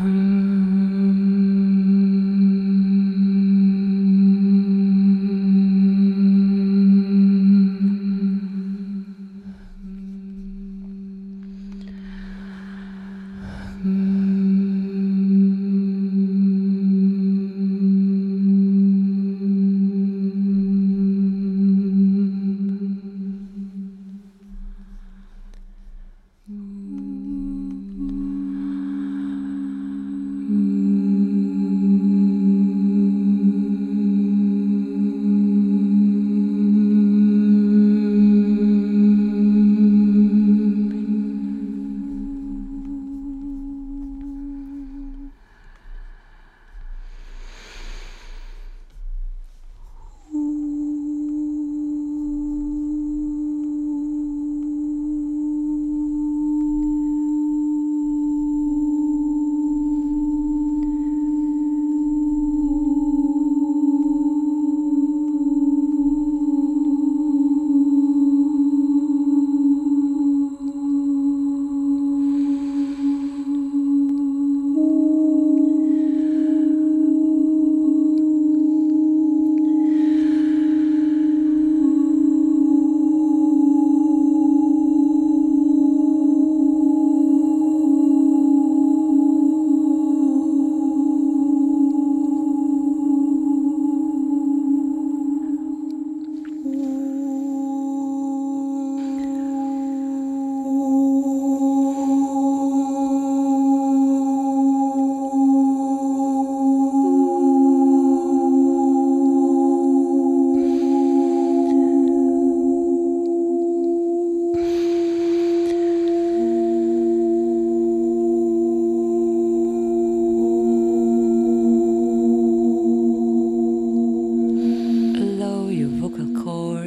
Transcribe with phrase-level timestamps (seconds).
[0.00, 0.33] Allow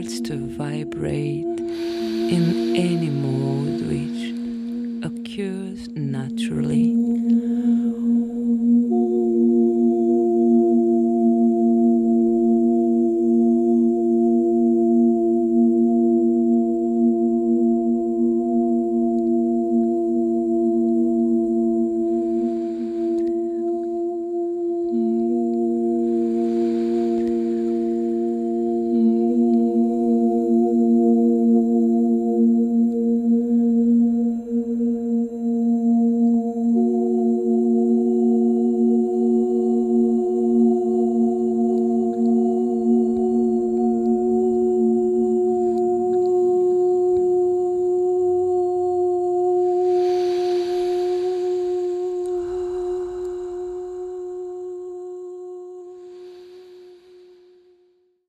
[0.07, 4.31] to vibrate in any mode which
[5.03, 7.16] occurs naturally.